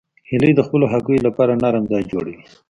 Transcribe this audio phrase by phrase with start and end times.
[0.29, 2.41] هیلۍ د خپلو هګیو لپاره نرم ځای جوړوي